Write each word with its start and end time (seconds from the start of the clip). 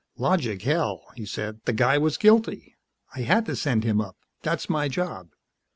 "Logic, 0.17 0.59
hell," 0.63 1.05
he 1.15 1.27
said. 1.27 1.59
"The 1.65 1.73
guy 1.73 1.99
was 1.99 2.17
guilty. 2.17 2.75
I 3.13 3.19
had 3.19 3.45
to 3.45 3.55
send 3.55 3.83
him 3.83 4.01
up. 4.01 4.17
That's 4.41 4.67
my 4.67 4.87
job." 4.87 5.29